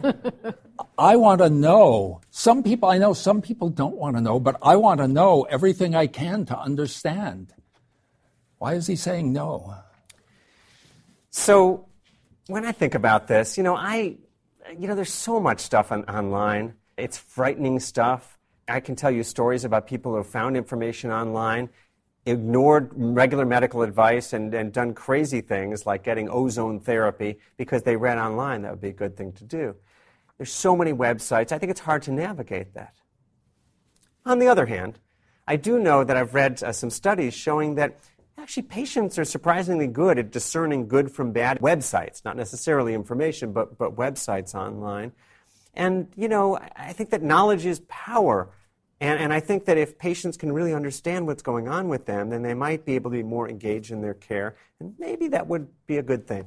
[0.99, 2.21] I want to know.
[2.31, 5.43] Some people, I know some people don't want to know, but I want to know
[5.45, 7.53] everything I can to understand.
[8.59, 9.75] Why is he saying no?
[11.31, 11.87] So,
[12.49, 14.17] when I think about this, you know, I,
[14.77, 16.75] you know, there's so much stuff on, online.
[16.97, 18.39] It's frightening stuff.
[18.67, 21.71] I can tell you stories about people who have found information online,
[22.31, 27.97] ignored regular medical advice, and, and done crazy things like getting ozone therapy because they
[27.97, 29.75] read online that would be a good thing to do.
[30.37, 32.95] There's so many websites, I think it's hard to navigate that.
[34.25, 34.99] On the other hand,
[35.47, 37.99] I do know that I've read uh, some studies showing that
[38.37, 43.79] actually patients are surprisingly good at discerning good from bad websites, not necessarily information, but,
[43.79, 45.13] but websites online.
[45.75, 48.51] And, you know, I think that knowledge is power.
[49.01, 52.31] And, and I think that if patients can really understand what's going on with them,
[52.31, 54.57] then they might be able to be more engaged in their care.
[54.81, 56.47] And maybe that would be a good thing.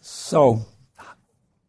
[0.00, 0.66] So,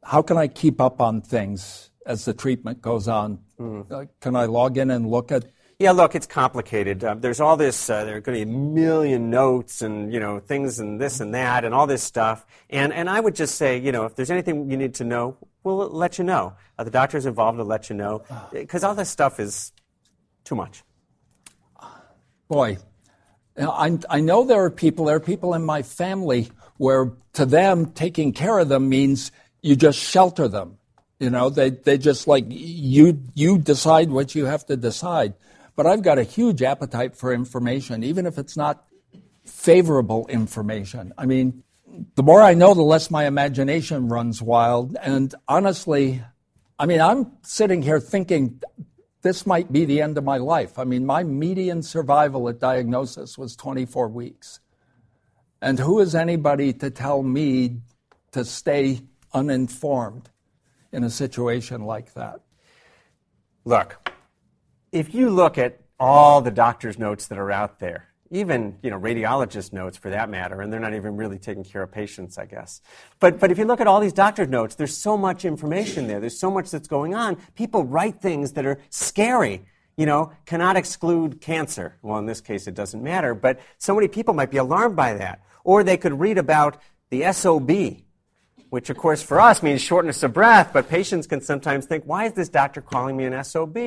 [0.03, 3.39] how can I keep up on things as the treatment goes on?
[3.60, 3.91] Mm.
[3.91, 5.45] Uh, can I log in and look at?
[5.82, 7.04] Yeah, look, it's complicated.
[7.04, 7.89] Uh, there's all this.
[7.89, 11.20] Uh, there are going to be a million notes and you know things and this
[11.20, 12.46] and that and all this stuff.
[12.70, 15.38] And and I would just say, you know, if there's anything you need to know,
[15.63, 16.54] we'll let you know.
[16.78, 19.72] Uh, the doctor's involved to let you know because all this stuff is
[20.44, 20.84] too much.
[22.48, 22.78] Boy,
[23.58, 25.06] I, I know there are people.
[25.06, 29.32] There are people in my family where to them taking care of them means
[29.63, 30.78] you just shelter them.
[31.20, 35.34] You know, they, they just like you, you decide what you have to decide.
[35.82, 38.86] But I've got a huge appetite for information, even if it's not
[39.48, 41.12] favorable information.
[41.17, 41.63] I mean,
[42.13, 44.96] the more I know, the less my imagination runs wild.
[45.02, 46.22] And honestly,
[46.78, 48.62] I mean, I'm sitting here thinking
[49.24, 50.78] this might be the end of my life.
[50.78, 54.60] I mean, my median survival at diagnosis was 24 weeks.
[55.63, 57.80] And who is anybody to tell me
[58.34, 59.02] to stay
[59.34, 60.30] uninformed
[60.91, 62.41] in a situation like that?
[63.65, 64.12] Look,
[64.91, 68.99] if you look at all the doctor's notes that are out there, even you know
[68.99, 72.45] radiologist notes for that matter, and they're not even really taking care of patients, I
[72.45, 72.82] guess.
[73.19, 76.19] But but if you look at all these doctor's notes, there's so much information there.
[76.19, 77.38] There's so much that's going on.
[77.56, 79.65] People write things that are scary.
[79.97, 81.97] You know, cannot exclude cancer.
[82.01, 83.36] Well, in this case, it doesn't matter.
[83.36, 86.77] But so many people might be alarmed by that, or they could read about
[87.10, 87.97] the SOB,
[88.69, 92.25] which of course for us means shortness of breath, but patients can sometimes think, why
[92.25, 93.77] is this doctor calling me an SOB?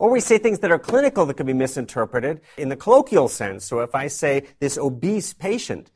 [0.00, 3.66] Or we say things that are clinical that could be misinterpreted in the colloquial sense.
[3.66, 5.90] So if I say this obese patient,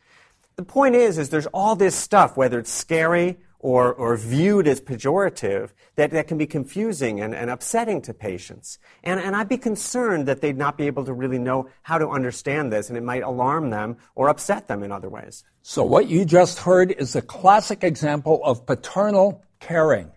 [0.56, 4.82] the point is, is there's all this stuff, whether it's scary or, or viewed as
[4.82, 8.78] pejorative that, that can be confusing and, and upsetting to patients.
[9.02, 12.06] And, and I'd be concerned that they'd not be able to really know how to
[12.10, 15.44] understand this and it might alarm them or upset them in other ways.
[15.62, 20.10] So what you just heard is a classic example of paternal caring.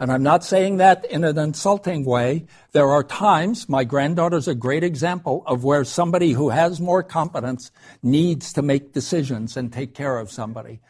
[0.00, 2.46] And I'm not saying that in an insulting way.
[2.72, 7.72] There are times, my granddaughter's a great example of where somebody who has more competence
[8.02, 10.80] needs to make decisions and take care of somebody.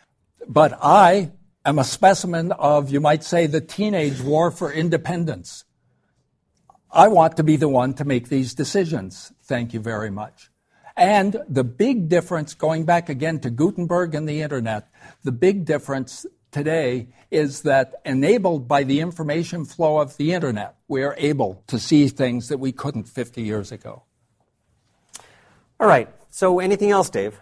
[0.47, 1.33] But I
[1.65, 5.65] am a specimen of, you might say, the teenage war for independence.
[6.91, 9.33] I want to be the one to make these decisions.
[9.45, 10.51] Thank you very much.
[10.97, 14.89] And the big difference, going back again to Gutenberg and the internet,
[15.23, 16.27] the big difference
[16.59, 21.79] today is that enabled by the information flow of the internet, we are able to
[21.79, 24.03] see things that we couldn't 50 years ago.
[25.79, 26.09] All right.
[26.31, 27.41] So, anything else, Dave?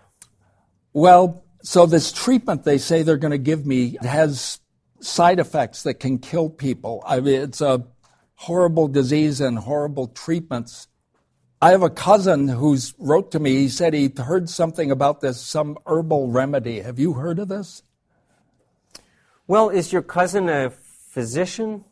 [0.92, 4.60] Well, so this treatment they say they're going to give me has
[5.00, 7.02] side effects that can kill people.
[7.06, 7.84] I mean, it's a
[8.34, 10.88] horrible disease and horrible treatments.
[11.60, 13.56] I have a cousin who's wrote to me.
[13.56, 16.80] He said he heard something about this, some herbal remedy.
[16.80, 17.82] Have you heard of this?
[19.46, 21.84] Well, is your cousin a physician?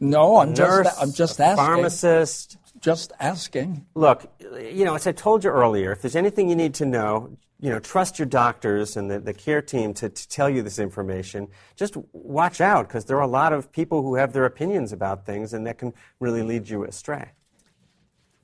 [0.00, 1.64] No, I'm nurse, just I'm just asking.
[1.64, 2.56] Pharmacist.
[2.80, 3.86] Just asking.
[3.94, 7.36] Look, you know, as I told you earlier, if there's anything you need to know,
[7.60, 10.80] you know, trust your doctors and the, the care team to, to tell you this
[10.80, 11.46] information.
[11.76, 15.24] Just watch out because there are a lot of people who have their opinions about
[15.24, 17.30] things and that can really lead you astray.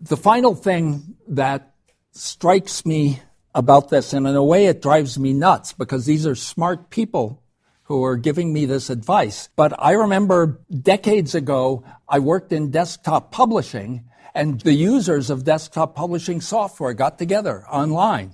[0.01, 1.75] The final thing that
[2.13, 3.21] strikes me
[3.57, 7.43] about this, and in a way it drives me nuts because these are smart people
[7.89, 9.49] who are giving me this advice.
[9.57, 15.97] But I remember decades ago, I worked in desktop publishing and the users of desktop
[15.97, 18.33] publishing software got together online,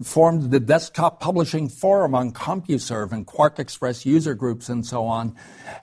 [0.00, 5.34] formed the desktop publishing forum on CompuServe and QuarkXPress user groups and so on.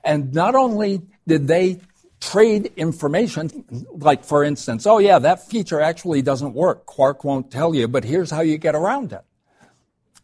[0.06, 1.82] And not only did they
[2.22, 6.86] trade information, like for instance, oh yeah, that feature actually doesn't work.
[6.86, 9.26] Quark won't tell you, but here's how you get around it.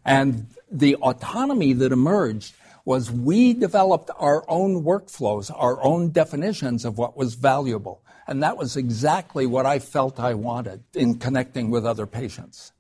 [0.06, 2.54] And the autonomy that emerged
[2.88, 8.02] was we developed our own workflows, our own definitions of what was valuable.
[8.28, 12.72] And that was exactly what I felt I wanted in connecting with other patients.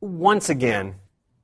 [0.00, 0.96] Once again,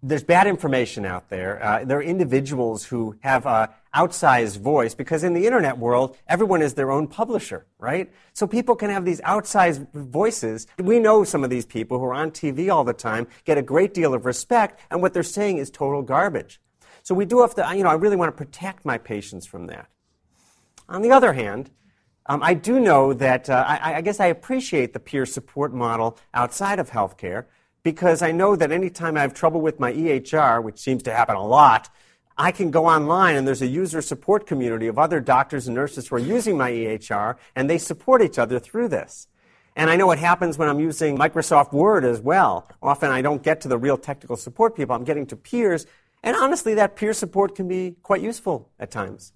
[0.03, 1.65] there's bad information out there.
[1.65, 6.63] Uh, there are individuals who have an outsized voice because in the internet world, everyone
[6.63, 8.13] is their own publisher, right?
[8.33, 10.67] So people can have these outsized voices.
[10.79, 13.63] We know some of these people who are on TV all the time get a
[13.63, 16.61] great deal of respect, and what they're saying is total garbage.
[17.09, 19.69] So we do have to, you know, I really want to protect my patients from
[19.69, 19.89] that.
[20.91, 21.71] On the other hand,
[22.27, 26.19] um, I do know that uh, I, I, guess I appreciate the peer support model
[26.35, 27.47] outside of healthcare
[27.83, 31.35] because I know that anytime I have trouble with my EHR, which seems to happen
[31.35, 31.89] a lot,
[32.37, 36.09] I can go online and there's a user support community of other doctors and nurses
[36.09, 39.29] who are using my EHR and they support each other through this.
[39.77, 42.69] And I know what happens when I'm using Microsoft Word as well.
[42.83, 44.95] Often I don't get to the real technical support people.
[44.95, 45.87] I'm getting to peers
[46.23, 49.33] and honestly, that peer support can be quite useful at times.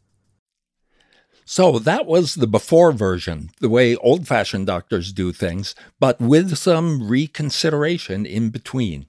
[1.44, 6.56] So that was the before version, the way old fashioned doctors do things, but with
[6.56, 9.06] some reconsideration in between.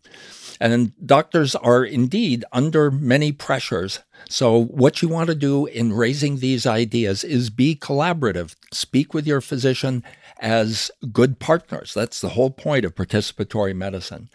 [0.59, 3.99] And doctors are indeed under many pressures.
[4.29, 8.55] So, what you want to do in raising these ideas is be collaborative.
[8.71, 10.03] Speak with your physician
[10.39, 11.93] as good partners.
[11.93, 14.29] That's the whole point of participatory medicine.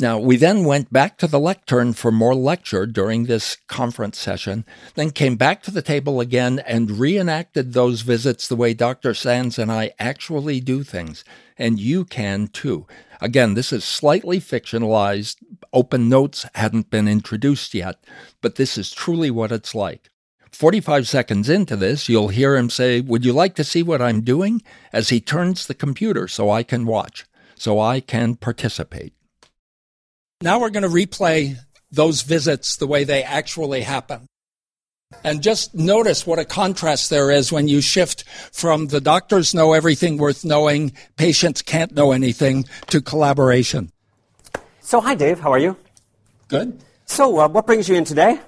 [0.00, 4.64] Now, we then went back to the lectern for more lecture during this conference session,
[4.94, 9.12] then came back to the table again and reenacted those visits the way Dr.
[9.12, 11.22] Sands and I actually do things.
[11.58, 12.86] And you can too.
[13.20, 15.36] Again, this is slightly fictionalized.
[15.70, 18.02] Open notes hadn't been introduced yet,
[18.40, 20.08] but this is truly what it's like.
[20.50, 24.22] 45 seconds into this, you'll hear him say, Would you like to see what I'm
[24.22, 24.62] doing?
[24.94, 29.12] as he turns the computer so I can watch, so I can participate.
[30.42, 31.58] Now we're going to replay
[31.92, 34.26] those visits the way they actually happen.
[35.22, 39.74] And just notice what a contrast there is when you shift from the doctors know
[39.74, 43.92] everything worth knowing, patients can't know anything, to collaboration.
[44.80, 45.40] So, hi, Dave.
[45.40, 45.76] How are you?
[46.48, 46.80] Good.
[47.04, 48.40] So, uh, what brings you in today?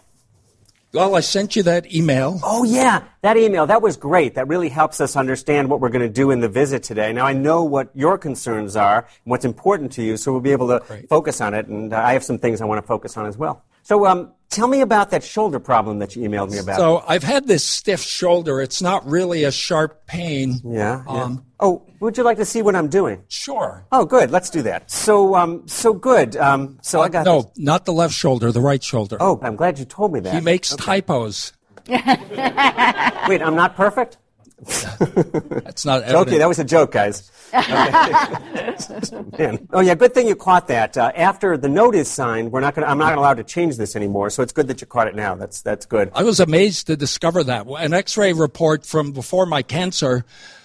[0.95, 2.41] Well, I sent you that email.
[2.43, 3.67] Oh, yeah, that email.
[3.67, 4.35] That was great.
[4.35, 7.13] That really helps us understand what we're going to do in the visit today.
[7.13, 10.53] Now, I know what your concerns are and what's important to you, so we'll be
[10.53, 11.09] able to great.
[11.09, 11.67] focus on it.
[11.69, 13.65] And I have some things I want to focus on as well.
[13.85, 16.77] So, um, tell me about that shoulder problem that you emailed me about.
[16.79, 18.61] So, I've had this stiff shoulder.
[18.61, 20.61] It's not really a sharp pain.
[20.65, 21.05] Yeah.
[21.07, 21.41] Um, yeah.
[21.61, 23.23] Oh, would you like to see what I'm doing?
[23.29, 23.87] Sure.
[23.93, 24.33] Oh, good.
[24.33, 24.91] Let's do that.
[24.91, 26.37] So, um, so good.
[26.37, 27.53] Um, so uh, I got no, this.
[27.57, 29.17] not the left shoulder, the right shoulder.
[29.21, 30.35] Oh, I'm glad you told me that.
[30.35, 30.85] He makes okay.
[30.85, 31.53] typos.
[33.29, 34.19] Wait, I'm not perfect.
[34.65, 36.29] That's not evident.
[36.29, 37.31] Okay, that was a joke, guys.
[39.39, 39.69] Man.
[39.73, 40.97] Oh yeah, good thing you caught that.
[40.97, 42.87] Uh, after the note is signed, we're not going.
[42.87, 44.31] I'm not allowed to change this anymore.
[44.31, 45.35] So it's good that you caught it now.
[45.35, 46.11] That's that's good.
[46.15, 50.25] I was amazed to discover that an X-ray report from before my cancer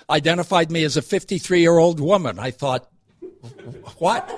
[0.09, 2.39] identified me as a 53 year old woman.
[2.39, 2.88] I thought,
[3.97, 4.30] what?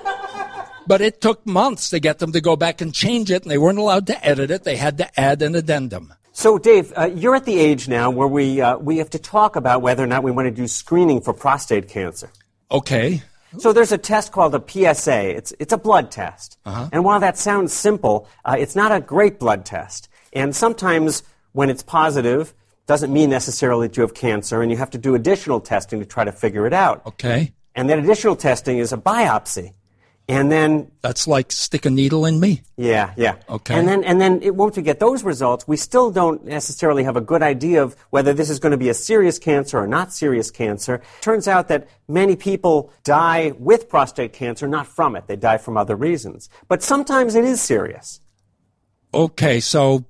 [0.86, 3.58] But it took months to get them to go back and change it, and they
[3.58, 4.64] weren't allowed to edit it.
[4.64, 6.14] They had to add an addendum.
[6.32, 9.56] So, Dave, uh, you're at the age now where we, uh, we have to talk
[9.56, 12.30] about whether or not we want to do screening for prostate cancer.
[12.70, 13.22] Okay.
[13.58, 15.36] So there's a test called a PSA.
[15.36, 16.56] It's, it's a blood test.
[16.64, 16.88] Uh-huh.
[16.92, 20.08] And while that sounds simple, uh, it's not a great blood test.
[20.32, 22.54] And sometimes when it's positive,
[22.86, 26.06] doesn't mean necessarily that you have cancer, and you have to do additional testing to
[26.06, 27.06] try to figure it out.
[27.06, 27.52] Okay.
[27.76, 29.74] And that additional testing is a biopsy.
[30.30, 32.62] And then that's like stick a needle in me.
[32.76, 33.34] Yeah, yeah.
[33.48, 33.74] Okay.
[33.74, 37.16] And then and then it, once we get those results, we still don't necessarily have
[37.16, 40.12] a good idea of whether this is going to be a serious cancer or not
[40.12, 41.02] serious cancer.
[41.20, 45.26] Turns out that many people die with prostate cancer, not from it.
[45.26, 46.48] They die from other reasons.
[46.68, 48.20] But sometimes it is serious.
[49.12, 50.04] Okay, so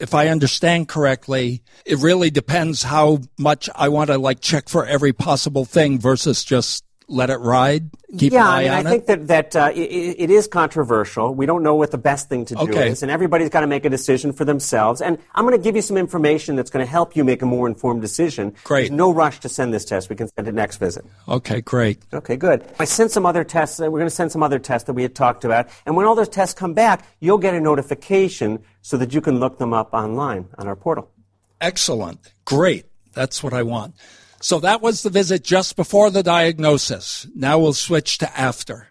[0.00, 4.86] if I understand correctly, it really depends how much I want to like check for
[4.86, 7.90] every possible thing versus just let it ride?
[8.18, 11.34] Keep yeah, an eye I mean, I think that that uh, it, it is controversial.
[11.34, 12.90] We don't know what the best thing to do okay.
[12.90, 15.00] is, and everybody's got to make a decision for themselves.
[15.00, 17.46] And I'm going to give you some information that's going to help you make a
[17.46, 18.54] more informed decision.
[18.64, 18.82] Great.
[18.82, 20.08] There's no rush to send this test.
[20.08, 21.04] We can send it next visit.
[21.28, 21.98] Okay, great.
[22.12, 22.64] Okay, good.
[22.78, 23.80] I sent some other tests.
[23.80, 26.06] Uh, we're going to send some other tests that we had talked about, and when
[26.06, 29.72] all those tests come back, you'll get a notification so that you can look them
[29.72, 31.10] up online on our portal.
[31.60, 32.32] Excellent.
[32.44, 32.86] Great.
[33.14, 33.94] That's what I want.
[34.46, 37.26] So that was the visit just before the diagnosis.
[37.34, 38.88] Now we'll switch to after.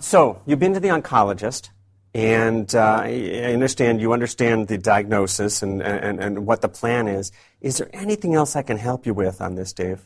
[0.00, 1.70] So you've been to the oncologist,
[2.12, 7.32] and uh, I understand you understand the diagnosis and, and, and what the plan is.
[7.62, 10.04] Is there anything else I can help you with on this, Dave?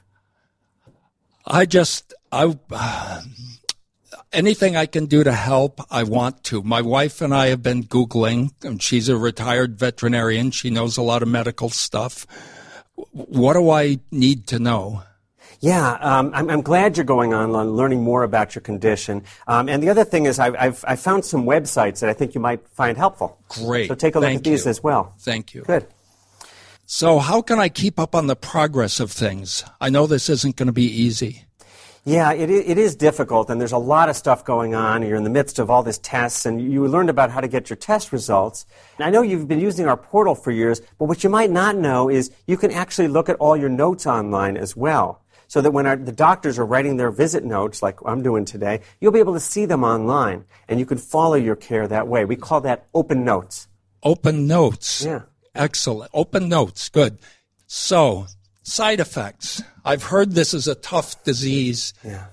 [1.45, 3.23] I just, I, uh,
[4.33, 6.63] anything I can do to help, I want to.
[6.63, 10.53] My wife and I have been Googling, and she's a retired veterinarian.
[10.53, 12.25] She knows a lot of medical stuff
[13.11, 15.03] what do I need to know?
[15.61, 19.23] Yeah, um, I'm, I'm, glad you're going on learning more about your condition.
[19.47, 22.35] Um, and the other thing is, I've, I've, I've, found some websites that I think
[22.35, 23.39] you might find helpful.
[23.49, 23.87] Great.
[23.87, 24.71] So take a look Thank at these you.
[24.71, 25.15] as well.
[25.21, 25.63] Thank you.
[25.63, 25.87] Good.
[26.85, 29.65] So, how can I keep up on the progress of things?
[29.81, 31.45] I know this isn't going to be easy.
[32.05, 35.03] Yeah, it, it is difficult, and there's a lot of stuff going on.
[35.03, 37.71] You're in the midst of all these tests, and you learned about how to get
[37.71, 38.67] your test results.
[38.99, 41.77] And I know you've been using our portal for years, but what you might not
[41.77, 45.23] know is you can actually look at all your notes online as well.
[45.47, 48.81] So that when our, the doctors are writing their visit notes, like I'm doing today,
[49.01, 52.25] you'll be able to see them online, and you can follow your care that way.
[52.25, 53.69] We call that open notes.
[54.03, 55.05] Open notes.
[55.05, 55.23] Yeah.
[55.55, 56.11] Excellent.
[56.15, 56.89] Open notes.
[56.89, 57.19] Good.
[57.67, 58.27] So,
[58.63, 59.63] Side effects.
[59.85, 61.93] I've heard this is a tough disease.
[62.05, 62.27] Yeah.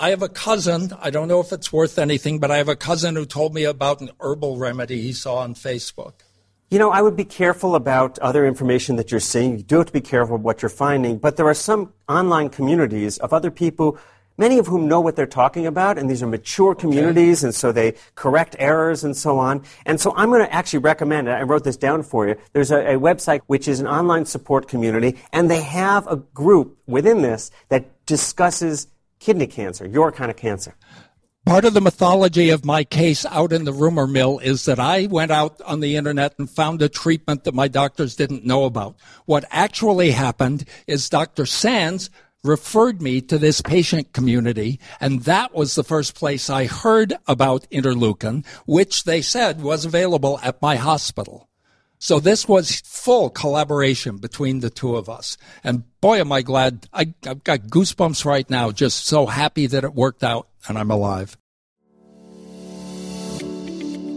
[0.00, 2.76] I have a cousin, I don't know if it's worth anything, but I have a
[2.76, 6.14] cousin who told me about an herbal remedy he saw on Facebook.
[6.70, 9.58] You know, I would be careful about other information that you're seeing.
[9.58, 12.48] You do have to be careful of what you're finding, but there are some online
[12.48, 13.96] communities of other people
[14.36, 17.48] many of whom know what they're talking about, and these are mature communities, okay.
[17.48, 19.62] and so they correct errors and so on.
[19.86, 22.94] And so I'm going to actually recommend, I wrote this down for you, there's a,
[22.94, 27.50] a website which is an online support community, and they have a group within this
[27.68, 28.88] that discusses
[29.20, 30.74] kidney cancer, your kind of cancer.
[31.46, 35.06] Part of the mythology of my case out in the rumor mill is that I
[35.06, 38.96] went out on the internet and found a treatment that my doctors didn't know about.
[39.26, 41.44] What actually happened is Dr.
[41.44, 42.08] Sands
[42.44, 47.68] referred me to this patient community, and that was the first place I heard about
[47.70, 51.48] interleukin, which they said was available at my hospital.
[51.98, 55.38] So this was full collaboration between the two of us.
[55.64, 56.86] And boy, am I glad.
[56.92, 60.90] I, have got goosebumps right now, just so happy that it worked out and I'm
[60.90, 61.38] alive.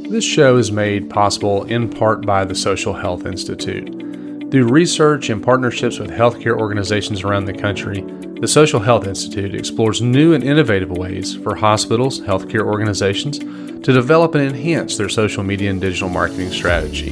[0.09, 4.16] This show is made possible in part by the Social Health Institute.
[4.49, 8.01] Through research and partnerships with healthcare organizations around the country,
[8.39, 14.35] the Social Health Institute explores new and innovative ways for hospitals, healthcare organizations to develop
[14.35, 17.09] and enhance their social media and digital marketing strategy.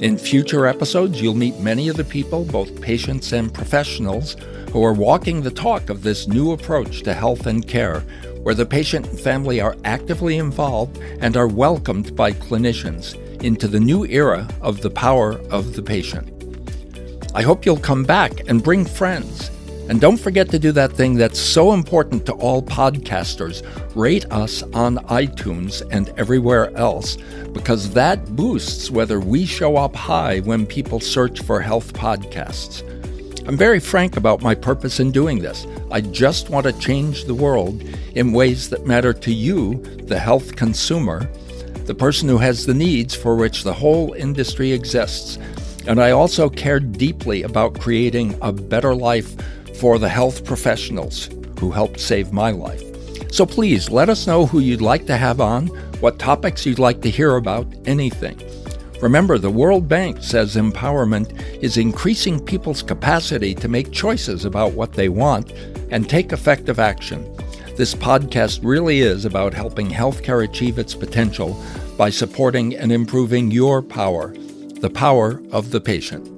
[0.00, 4.36] In future episodes, you'll meet many of the people, both patients and professionals,
[4.70, 8.00] who are walking the talk of this new approach to health and care,
[8.42, 13.80] where the patient and family are actively involved and are welcomed by clinicians into the
[13.80, 16.32] new era of the power of the patient.
[17.34, 19.50] I hope you'll come back and bring friends
[19.88, 23.62] and don't forget to do that thing that's so important to all podcasters
[23.96, 27.16] rate us on iTunes and everywhere else,
[27.52, 32.82] because that boosts whether we show up high when people search for health podcasts.
[33.48, 35.66] I'm very frank about my purpose in doing this.
[35.90, 37.82] I just want to change the world
[38.14, 41.24] in ways that matter to you, the health consumer,
[41.86, 45.38] the person who has the needs for which the whole industry exists.
[45.86, 49.34] And I also care deeply about creating a better life
[49.78, 52.82] for the health professionals who helped save my life.
[53.32, 55.68] So please let us know who you'd like to have on,
[56.00, 58.40] what topics you'd like to hear about, anything.
[59.00, 64.94] Remember, the World Bank says empowerment is increasing people's capacity to make choices about what
[64.94, 65.52] they want
[65.90, 67.22] and take effective action.
[67.76, 71.62] This podcast really is about helping healthcare achieve its potential
[71.96, 74.34] by supporting and improving your power,
[74.80, 76.37] the power of the patient.